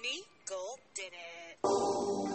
[0.00, 2.27] Me, Gold did it.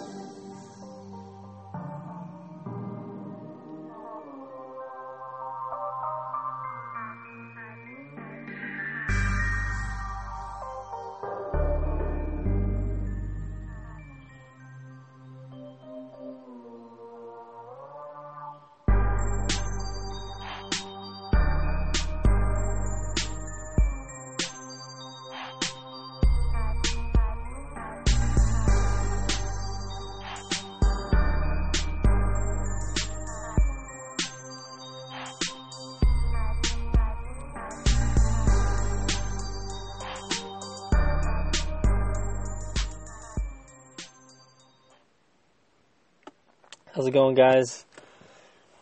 [47.03, 47.85] How's it going, guys?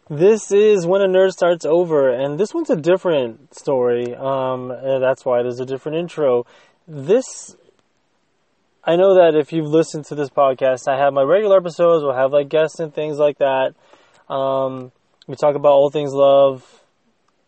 [0.08, 4.14] This is when a nerd starts over, and this one's a different story.
[4.14, 6.46] Um, that's why there's a different intro.
[6.88, 7.56] This,
[8.84, 12.04] I know that if you've listened to this podcast, I have my regular episodes.
[12.04, 13.74] We'll have like guests and things like that.
[14.32, 14.92] Um,
[15.26, 16.64] we talk about all things love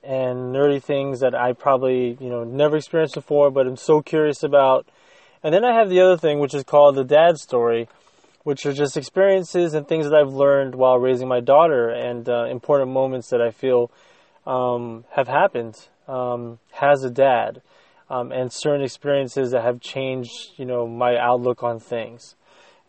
[0.03, 4.41] and nerdy things that I probably you know never experienced before, but I'm so curious
[4.41, 4.87] about.
[5.43, 7.87] And then I have the other thing, which is called the dad story
[8.43, 12.45] which are just experiences and things that I've learned while raising my daughter and uh,
[12.45, 13.89] important moments that I feel
[14.45, 17.61] um, have happened um, as a dad
[18.09, 22.35] um, and certain experiences that have changed, you know, my outlook on things.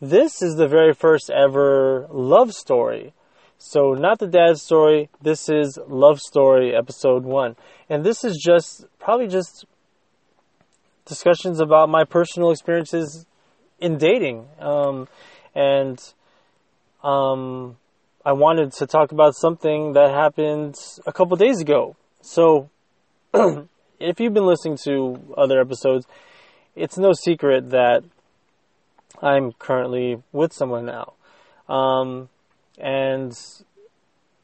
[0.00, 3.14] This is the very first ever love story.
[3.56, 5.08] So not the dad story.
[5.22, 7.56] This is love story episode one,
[7.88, 9.64] and this is just probably just
[11.06, 13.24] discussions about my personal experiences
[13.78, 14.46] in dating.
[14.58, 15.08] Um,
[15.54, 15.98] and
[17.02, 17.76] um,
[18.24, 21.96] I wanted to talk about something that happened a couple days ago.
[22.22, 22.70] So,
[23.34, 26.06] if you've been listening to other episodes,
[26.74, 28.02] it's no secret that
[29.22, 31.12] I'm currently with someone now,
[31.68, 32.28] um,
[32.78, 33.32] and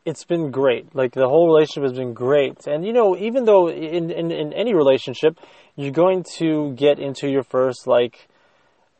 [0.04, 0.94] it's been great.
[0.94, 2.66] Like the whole relationship has been great.
[2.66, 5.38] And you know, even though in in, in any relationship,
[5.76, 8.28] you're going to get into your first like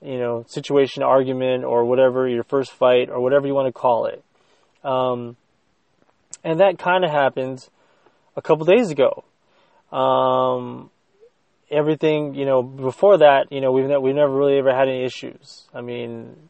[0.03, 4.07] you know, situation, argument, or whatever, your first fight, or whatever you want to call
[4.07, 4.23] it.
[4.85, 5.37] Um,
[6.43, 7.69] and that kind of happened
[8.37, 9.25] a couple days ago.
[9.97, 10.91] Um,
[11.71, 15.05] everything, you know, before that, you know, we've, ne- we've never really ever had any
[15.05, 15.69] issues.
[15.75, 16.49] I mean,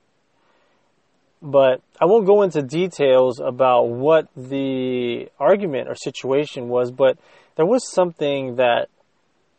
[1.43, 7.19] but I won't go into details about what the argument or situation was, but
[7.57, 8.89] there was something that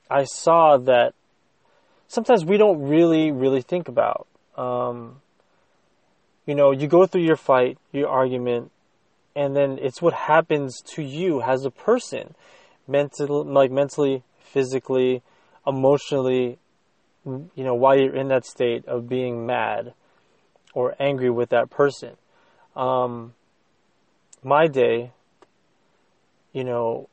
[0.09, 1.13] I saw that
[2.11, 4.27] sometimes we don't really, really think about.
[4.57, 5.21] Um,
[6.45, 8.71] you know, you go through your fight, your argument,
[9.33, 12.35] and then it's what happens to you as a person,
[12.85, 15.21] mental, like mentally, physically,
[15.65, 16.59] emotionally.
[17.25, 19.93] You know, while you're in that state of being mad
[20.73, 22.17] or angry with that person.
[22.75, 23.35] Um,
[24.43, 25.11] my day,
[26.51, 27.07] you know,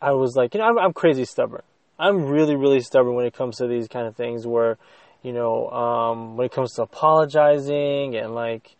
[0.00, 1.62] I was like, you know, I'm, I'm crazy stubborn.
[2.02, 4.76] I'm really, really stubborn when it comes to these kind of things where,
[5.22, 8.74] you know, um, when it comes to apologizing and like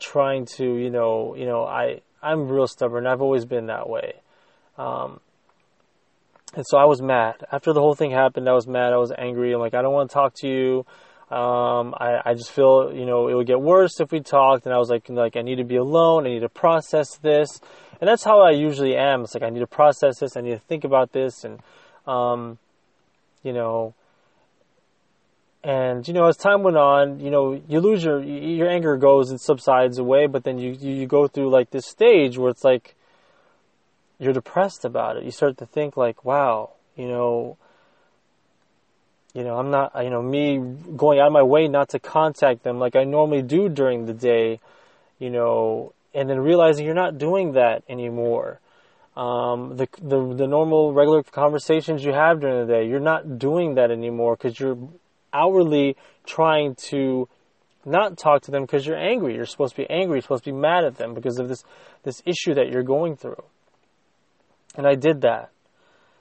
[0.00, 3.06] trying to, you know, you know, I, I'm real stubborn.
[3.06, 4.14] I've always been that way.
[4.76, 5.20] Um,
[6.56, 7.36] and so I was mad.
[7.52, 8.92] After the whole thing happened, I was mad.
[8.92, 9.52] I was angry.
[9.52, 10.86] I'm like, I don't want to talk to you.
[11.30, 14.66] Um, I, I just feel, you know, it would get worse if we talked.
[14.66, 16.26] And I was like, like, I need to be alone.
[16.26, 17.60] I need to process this.
[18.00, 19.22] And that's how I usually am.
[19.22, 20.36] It's like, I need to process this.
[20.36, 21.44] I need to think about this.
[21.44, 21.60] And,
[22.06, 22.58] um,
[23.42, 23.94] you know,
[25.62, 29.30] and you know, as time went on, you know, you lose your your anger goes
[29.30, 32.94] and subsides away, but then you you, go through like this stage where it's like
[34.18, 35.24] you're depressed about it.
[35.24, 37.56] You start to think like, wow, you know,
[39.34, 40.58] you know, I'm not, you know, me
[40.96, 44.14] going out of my way not to contact them like I normally do during the
[44.14, 44.60] day,
[45.18, 48.60] you know, and then realizing you're not doing that anymore
[49.16, 52.86] um, the, the the normal regular conversations you have during the day.
[52.86, 54.76] You're not doing that anymore because you're
[55.32, 55.96] outwardly
[56.26, 57.28] trying to
[57.84, 59.34] not talk to them because you're angry.
[59.34, 60.16] You're supposed to be angry.
[60.16, 61.64] You're supposed to be mad at them because of this
[62.02, 63.42] this issue that you're going through.
[64.76, 65.50] And I did that.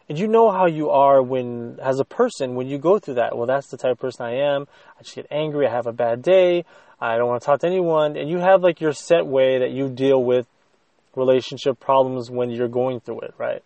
[0.08, 3.36] And you know how you are when, as a person, when you go through that.
[3.36, 4.68] Well, that's the type of person I am.
[5.00, 5.68] I just get angry.
[5.68, 6.64] I have a bad day.
[7.02, 8.16] I don't want to talk to anyone.
[8.16, 10.48] And you have like your set way that you deal with
[11.16, 13.64] relationship problems when you're going through it, right?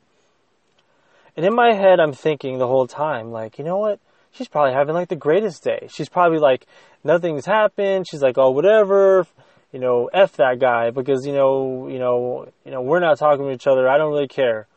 [1.35, 3.99] And in my head, I'm thinking the whole time, like, you know what?
[4.31, 5.87] She's probably having like the greatest day.
[5.89, 6.65] She's probably like,
[7.03, 8.07] nothing's happened.
[8.09, 9.25] She's like, oh, whatever,
[9.71, 13.45] you know, f that guy because you know, you know, you know, we're not talking
[13.45, 13.87] to each other.
[13.87, 14.67] I don't really care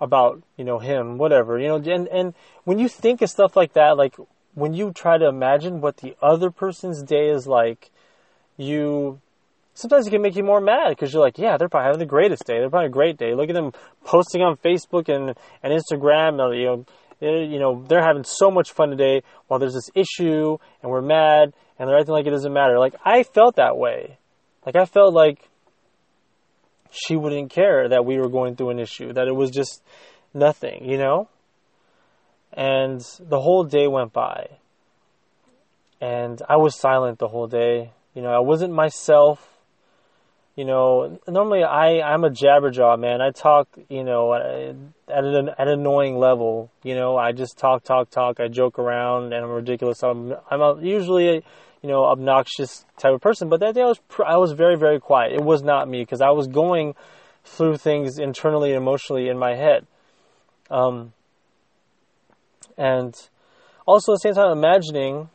[0.00, 1.76] about you know him, whatever, you know.
[1.76, 2.34] And and
[2.64, 4.16] when you think of stuff like that, like
[4.54, 7.90] when you try to imagine what the other person's day is like,
[8.56, 9.20] you
[9.78, 12.06] sometimes it can make you more mad because you're like, yeah, they're probably having the
[12.06, 12.58] greatest day.
[12.58, 13.34] They're probably a great day.
[13.34, 13.72] Look at them
[14.04, 16.40] posting on Facebook and, and Instagram.
[16.40, 16.84] Uh, you know,
[17.20, 21.00] they're, you know, they're having so much fun today while there's this issue and we're
[21.00, 22.78] mad and they're acting like it doesn't matter.
[22.78, 24.18] Like, I felt that way.
[24.66, 25.48] Like, I felt like
[26.90, 29.82] she wouldn't care that we were going through an issue, that it was just
[30.34, 31.28] nothing, you know?
[32.52, 34.48] And the whole day went by.
[36.00, 37.92] And I was silent the whole day.
[38.14, 39.57] You know, I wasn't myself
[40.58, 43.20] you know, normally I I'm a jabberjaw man.
[43.20, 44.42] I talk, you know, at
[45.22, 46.72] an at an annoying level.
[46.82, 48.40] You know, I just talk, talk, talk.
[48.40, 50.02] I joke around, and I'm ridiculous.
[50.02, 51.34] I'm I'm a, usually a,
[51.80, 54.98] you know obnoxious type of person, but that day I was I was very very
[54.98, 55.32] quiet.
[55.32, 56.96] It was not me because I was going
[57.44, 59.86] through things internally and emotionally in my head.
[60.72, 61.12] Um,
[62.76, 63.14] and
[63.86, 65.30] also at the same time imagining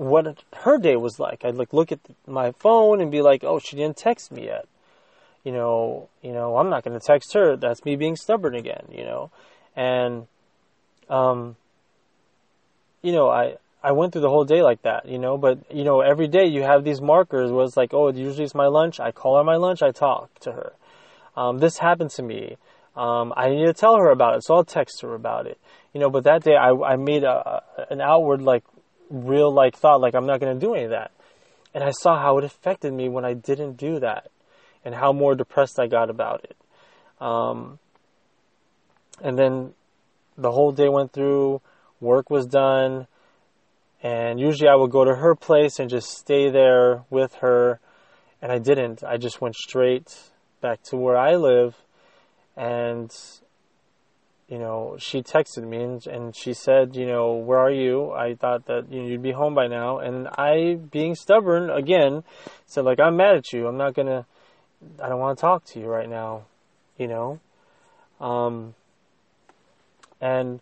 [0.00, 1.44] what her day was like.
[1.44, 4.66] I'd like look at my phone and be like, "Oh, she didn't text me yet."
[5.44, 7.54] You know, you know, I'm not going to text her.
[7.54, 8.86] That's me being stubborn again.
[8.90, 9.30] You know,
[9.76, 10.26] and
[11.10, 11.56] um,
[13.02, 15.06] you know, I I went through the whole day like that.
[15.06, 17.52] You know, but you know, every day you have these markers.
[17.52, 19.00] Was like, oh, usually it's my lunch.
[19.00, 19.82] I call her my lunch.
[19.82, 20.72] I talk to her.
[21.36, 22.56] Um, this happened to me.
[22.96, 25.58] Um, I need to tell her about it, so I'll text her about it.
[25.92, 28.64] You know, but that day I, I made a, an outward like
[29.10, 31.10] real like thought like I'm not going to do any of that.
[31.74, 34.30] And I saw how it affected me when I didn't do that
[34.84, 36.56] and how more depressed I got about it.
[37.20, 37.78] Um,
[39.22, 39.74] and then
[40.38, 41.60] the whole day went through,
[42.00, 43.06] work was done,
[44.02, 47.78] and usually I would go to her place and just stay there with her,
[48.40, 49.04] and I didn't.
[49.04, 50.18] I just went straight
[50.62, 51.76] back to where I live
[52.56, 53.14] and
[54.50, 58.10] you know, she texted me and, and she said, you know, where are you?
[58.10, 60.00] I thought that you know, you'd be home by now.
[60.00, 62.24] And I, being stubborn again,
[62.66, 63.68] said, like, I'm mad at you.
[63.68, 64.26] I'm not going to,
[65.00, 66.46] I don't want to talk to you right now,
[66.98, 67.38] you know?
[68.20, 68.74] Um,
[70.20, 70.58] and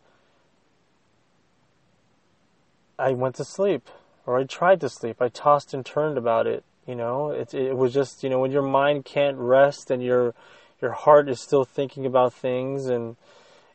[2.98, 3.88] I went to sleep
[4.26, 5.22] or I tried to sleep.
[5.22, 7.30] I tossed and turned about it, you know?
[7.30, 10.34] It, it was just, you know, when your mind can't rest and your,
[10.82, 13.16] your heart is still thinking about things and,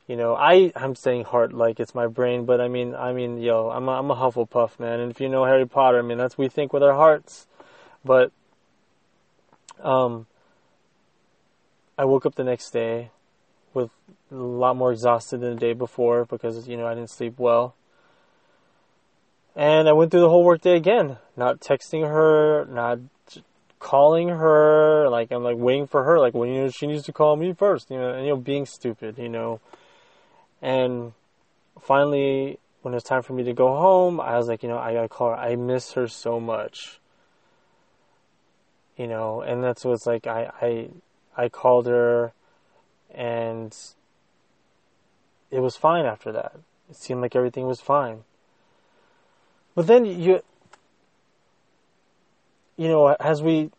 [0.07, 3.39] you know, I I'm saying heart like it's my brain, but I mean I mean
[3.39, 6.17] yo, I'm a, I'm a Hufflepuff man, and if you know Harry Potter, I mean
[6.17, 7.47] that's we think with our hearts.
[8.03, 8.31] But
[9.81, 10.27] um,
[11.97, 13.11] I woke up the next day
[13.73, 13.91] with
[14.31, 17.75] a lot more exhausted than the day before because you know I didn't sleep well.
[19.55, 22.99] And I went through the whole workday again, not texting her, not
[23.77, 27.13] calling her, like I'm like waiting for her, like when you know she needs to
[27.13, 29.59] call me first, you know, and you know being stupid, you know.
[30.63, 31.11] And
[31.81, 34.93] finally, when it's time for me to go home, I was like, you know, I
[34.93, 35.35] gotta call her.
[35.35, 37.01] I miss her so much.
[38.97, 40.25] You know, and that's what's like.
[40.25, 40.89] I I
[41.35, 42.31] I called her,
[43.13, 43.75] and
[45.51, 46.53] it was fine after that.
[46.89, 48.23] It seemed like everything was fine.
[49.75, 50.41] But then you,
[52.77, 53.71] you know, as we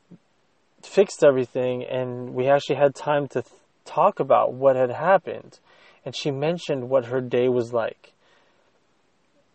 [0.82, 3.54] fixed everything and we actually had time to th-
[3.86, 5.60] talk about what had happened
[6.04, 8.12] and she mentioned what her day was like.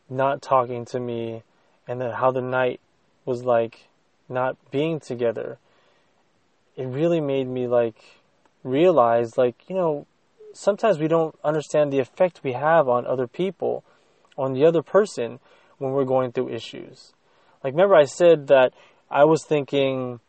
[0.10, 1.44] Not talking to me
[1.88, 2.80] and then how the night
[3.26, 3.88] was like
[4.28, 5.58] not being together.
[6.76, 7.96] It really made me like
[8.64, 10.06] realize like you know
[10.54, 13.84] sometimes we don't understand the effect we have on other people
[14.38, 15.40] on the other person
[15.78, 17.14] when we're going through issues.
[17.64, 18.74] Like remember i said that
[19.10, 20.20] i was thinking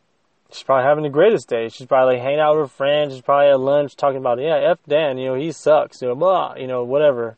[0.51, 1.69] she's probably having the greatest day.
[1.69, 3.13] She's probably hanging out with her friends.
[3.13, 6.15] She's probably at lunch talking about, yeah, F Dan, you know, he sucks, you know,
[6.15, 7.37] blah, you know, whatever.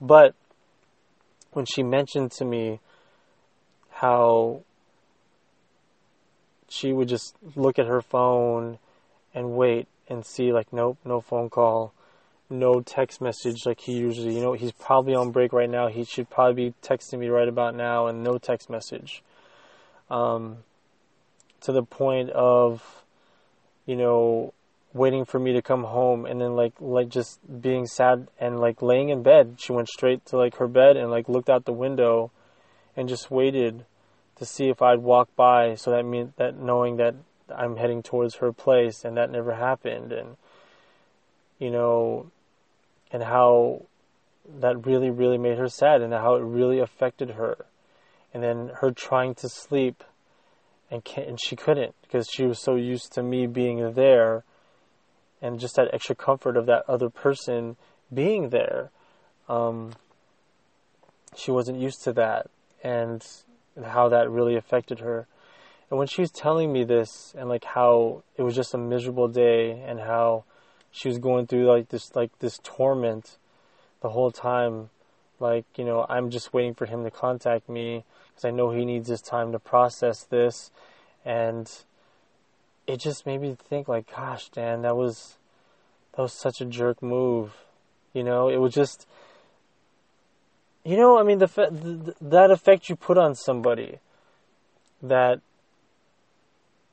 [0.00, 0.34] But
[1.52, 2.80] when she mentioned to me
[3.90, 4.62] how
[6.68, 8.78] she would just look at her phone
[9.34, 11.92] and wait and see, like, nope, no phone call,
[12.50, 15.88] no text message like he usually, you know, he's probably on break right now.
[15.88, 19.22] He should probably be texting me right about now and no text message.
[20.10, 20.58] Um,
[21.66, 23.02] to the point of,
[23.86, 24.54] you know,
[24.92, 28.80] waiting for me to come home and then like like just being sad and like
[28.80, 29.56] laying in bed.
[29.58, 32.30] She went straight to like her bed and like looked out the window
[32.96, 33.84] and just waited
[34.36, 37.16] to see if I'd walk by so that mean that knowing that
[37.54, 40.36] I'm heading towards her place and that never happened and
[41.58, 42.30] you know
[43.10, 43.82] and how
[44.60, 47.66] that really really made her sad and how it really affected her
[48.32, 50.04] and then her trying to sleep
[50.90, 54.44] and and she couldn't because she was so used to me being there
[55.42, 57.76] and just that extra comfort of that other person
[58.12, 58.90] being there
[59.48, 59.92] um,
[61.36, 62.48] she wasn't used to that
[62.82, 63.26] and
[63.84, 65.26] how that really affected her.
[65.90, 69.28] And when she was telling me this and like how it was just a miserable
[69.28, 70.44] day and how
[70.90, 73.36] she was going through like this like this torment
[74.00, 74.90] the whole time
[75.38, 78.04] like you know I'm just waiting for him to contact me
[78.36, 80.70] because I know he needs his time to process this.
[81.24, 81.70] And
[82.86, 85.38] it just made me think like gosh Dan that was
[86.14, 87.52] that was such a jerk move.
[88.12, 89.06] You know it was just
[90.84, 93.98] you know I mean the, the that effect you put on somebody
[95.02, 95.40] that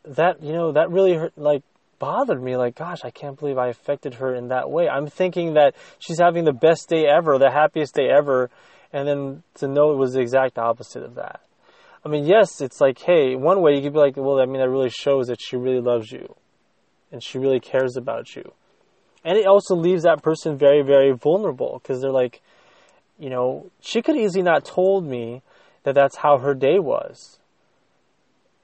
[0.05, 1.63] that you know that really hurt like
[1.99, 2.55] bothered me.
[2.55, 4.87] Like gosh i can't believe i affected her in that way.
[4.87, 8.49] I'm thinking that she's having the best day ever the happiest day ever
[8.93, 11.41] and then to know it was the exact opposite of that
[12.05, 14.61] i mean yes it's like hey one way you could be like well i mean
[14.61, 16.35] that really shows that she really loves you
[17.11, 18.53] and she really cares about you
[19.25, 22.41] and it also leaves that person very very vulnerable because they're like
[23.19, 25.41] you know she could easily not told me
[25.83, 27.39] that that's how her day was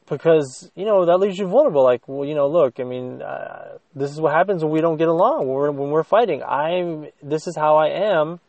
[0.09, 1.83] because you know that leaves you vulnerable.
[1.83, 4.97] Like, well, you know, look, I mean, uh, this is what happens when we don't
[4.97, 6.43] get along when we're, when we're fighting.
[6.43, 8.39] I'm this is how I am.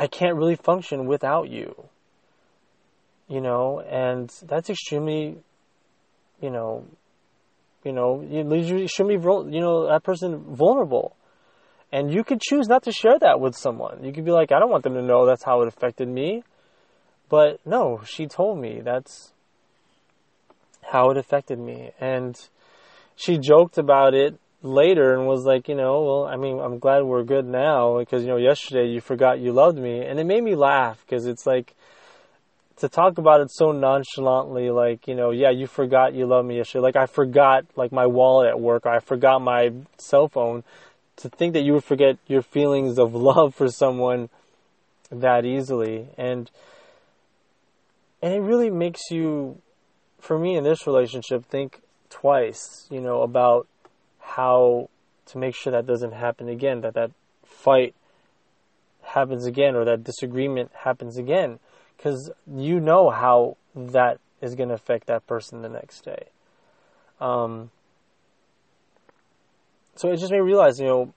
[0.00, 1.74] I can't really function without you.
[3.28, 5.36] You know, and that's extremely,
[6.40, 6.86] you know,
[7.84, 11.16] you know, you extremely, you know, that person vulnerable.
[11.92, 14.02] And you could choose not to share that with someone.
[14.02, 16.44] You could be like, I don't want them to know that's how it affected me.
[17.28, 19.34] But no, she told me that's
[20.80, 21.90] how it affected me.
[22.00, 22.40] And
[23.16, 27.02] she joked about it later and was like, you know, well, I mean, I'm glad
[27.04, 30.04] we're good now because, you know, yesterday you forgot you loved me.
[30.04, 31.74] And it made me laugh because it's like,
[32.76, 36.56] to talk about it so nonchalantly, like, you know, yeah, you forgot you loved me
[36.56, 36.82] yesterday.
[36.82, 40.64] Like, I forgot, like, my wallet at work, or I forgot my cell phone.
[41.16, 44.30] To think that you would forget your feelings of love for someone
[45.10, 46.08] that easily.
[46.16, 46.50] And,
[48.22, 49.60] and it really makes you
[50.18, 53.66] for me in this relationship, think twice, you know, about
[54.40, 54.88] how
[55.26, 57.10] to make sure that doesn't happen again, that that
[57.44, 57.94] fight
[59.02, 61.58] happens again or that disagreement happens again,
[61.96, 66.24] because you know how that is going to affect that person the next day.
[67.20, 67.70] Um,
[69.96, 71.12] so it just made me realize, you know,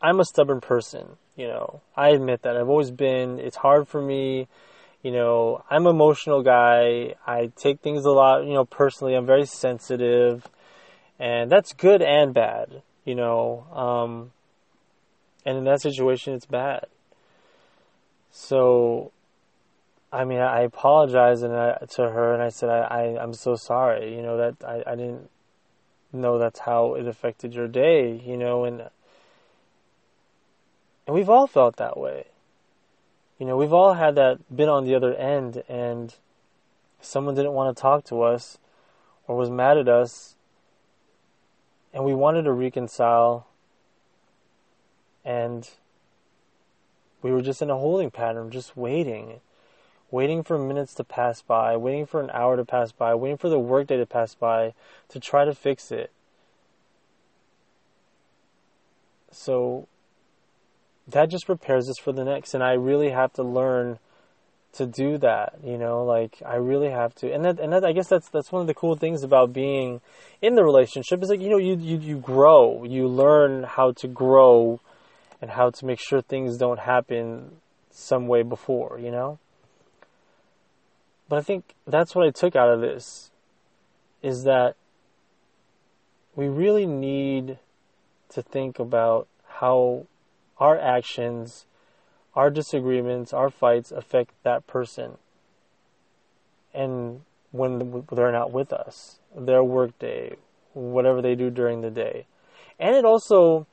[0.00, 1.16] I'm a stubborn person.
[1.36, 3.38] You know, I admit that I've always been.
[3.38, 4.48] It's hard for me
[5.02, 7.14] you know, I'm an emotional guy.
[7.26, 9.14] I take things a lot, you know, personally.
[9.14, 10.46] I'm very sensitive,
[11.20, 13.66] and that's good and bad, you know.
[13.72, 14.32] Um,
[15.46, 16.86] and in that situation, it's bad.
[18.32, 19.12] So,
[20.12, 23.54] I mean, I apologized and I, to her, and I said, I, I, I'm so
[23.54, 25.30] sorry, you know, that I, I didn't
[26.12, 28.88] know that's how it affected your day, you know, and
[31.06, 32.26] and we've all felt that way
[33.40, 36.14] you know, we've all had that been on the other end and
[37.00, 38.58] someone didn't want to talk to us
[39.26, 40.36] or was mad at us
[41.92, 43.46] and we wanted to reconcile
[45.24, 45.68] and
[47.22, 49.40] we were just in a holding pattern, just waiting,
[50.10, 53.48] waiting for minutes to pass by, waiting for an hour to pass by, waiting for
[53.48, 54.74] the workday to pass by
[55.08, 56.10] to try to fix it.
[59.30, 59.86] So
[61.06, 62.54] that just prepares us for the next.
[62.54, 63.98] And I really have to learn
[64.72, 67.32] to do that, you know, like I really have to.
[67.32, 70.00] And that, and that, I guess that's, that's one of the cool things about being
[70.40, 74.08] in the relationship is like, you know, you, you, you grow, you learn how to
[74.08, 74.80] grow
[75.42, 77.56] and how to make sure things don't happen
[77.90, 79.38] some way before, you know?
[81.28, 83.30] But I think that's what I took out of this
[84.22, 84.74] is that
[86.36, 87.58] we really need
[88.30, 90.06] to think about how
[90.58, 91.66] our actions,
[92.34, 95.18] our disagreements, our fights affect that person.
[96.72, 100.36] And when they're not with us, their work day,
[100.72, 102.26] whatever they do during the day.
[102.78, 103.66] And it also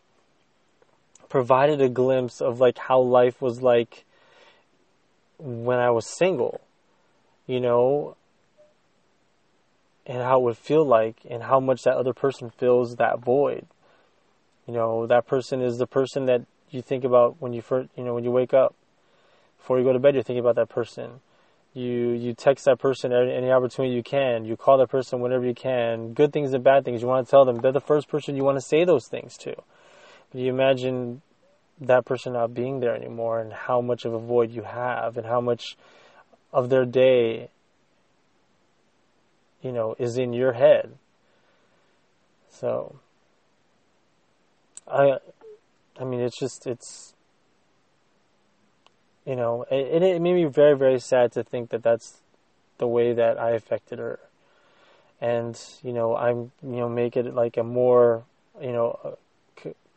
[1.30, 4.06] provided a glimpse of like how life was like
[5.38, 6.62] when I was single,
[7.46, 8.16] you know,
[10.06, 13.68] and how it would feel like and how much that other person fills that void.
[14.66, 18.04] You know, that person is the person that you think about when you first, you
[18.04, 18.76] know, when you wake up.
[19.58, 21.20] Before you go to bed, you're thinking about that person.
[21.74, 24.46] You you text that person at any opportunity you can.
[24.46, 26.14] You call that person whenever you can.
[26.14, 27.02] Good things and bad things.
[27.02, 27.58] You want to tell them.
[27.58, 29.56] They're the first person you want to say those things to.
[30.32, 31.22] But you imagine
[31.80, 35.28] that person not being there anymore and how much of a void you have and
[35.28, 35.78] how much
[36.52, 37.50] of their day
[39.62, 40.98] you know is in your head
[42.50, 43.00] so
[44.90, 45.18] i
[46.00, 47.16] I mean, it's just it's
[49.28, 52.22] you know, it, it made me very, very sad to think that that's
[52.78, 54.20] the way that I affected her.
[55.20, 58.24] And, you know, I'm, you know, make it like a more,
[58.62, 59.18] you know,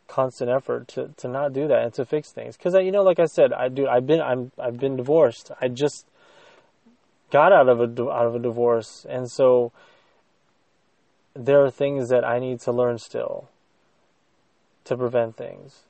[0.09, 2.57] constant effort to, to not do that and to fix things.
[2.57, 5.51] Cause you know, like I said, I do, I've been, I'm, I've been divorced.
[5.61, 6.05] I just
[7.31, 9.05] got out of a, out of a divorce.
[9.07, 9.71] And so
[11.33, 13.47] there are things that I need to learn still
[14.83, 15.83] to prevent things.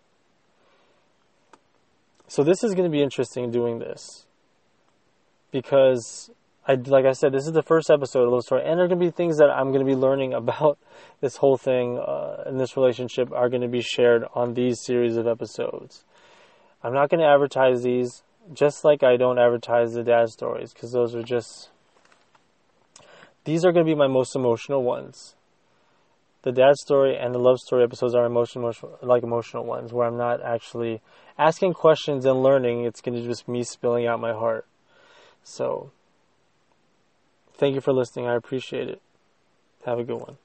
[2.31, 4.25] So this is going to be interesting doing this
[5.51, 6.31] because
[6.65, 8.87] I, like I said, this is the first episode of Love Story, and there are
[8.87, 10.79] going to be things that I'm going to be learning about
[11.19, 15.17] this whole thing uh, and this relationship are going to be shared on these series
[15.17, 16.05] of episodes.
[16.81, 18.23] I'm not going to advertise these,
[18.53, 21.69] just like I don't advertise the dad stories, because those are just.
[23.43, 25.35] These are going to be my most emotional ones.
[26.43, 30.17] The dad story and the love story episodes are emotional, like emotional ones, where I'm
[30.17, 31.01] not actually
[31.37, 32.83] asking questions and learning.
[32.85, 34.65] It's going to just me spilling out my heart.
[35.43, 35.91] So
[37.61, 38.25] Thank you for listening.
[38.25, 38.99] I appreciate it.
[39.85, 40.37] Have a good one.